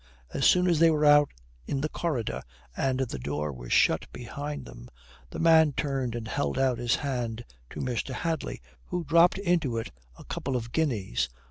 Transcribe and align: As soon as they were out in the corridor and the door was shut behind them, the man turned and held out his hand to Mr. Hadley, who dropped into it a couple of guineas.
As 0.33 0.45
soon 0.47 0.65
as 0.67 0.79
they 0.79 0.89
were 0.89 1.05
out 1.05 1.29
in 1.67 1.81
the 1.81 1.87
corridor 1.87 2.41
and 2.75 3.01
the 3.01 3.19
door 3.19 3.53
was 3.53 3.71
shut 3.71 4.07
behind 4.11 4.65
them, 4.65 4.89
the 5.29 5.37
man 5.37 5.73
turned 5.73 6.15
and 6.15 6.27
held 6.27 6.57
out 6.57 6.79
his 6.79 6.95
hand 6.95 7.45
to 7.69 7.81
Mr. 7.81 8.11
Hadley, 8.11 8.63
who 8.85 9.03
dropped 9.03 9.37
into 9.37 9.77
it 9.77 9.91
a 10.17 10.23
couple 10.23 10.55
of 10.55 10.71
guineas. 10.71 11.29